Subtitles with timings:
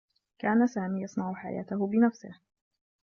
[0.39, 2.33] كان سامي يصنع حياته بنفسه.